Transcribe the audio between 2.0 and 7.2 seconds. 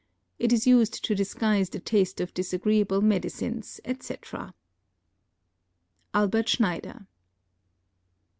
of disagreeable medicines, etc. Albert Schneider.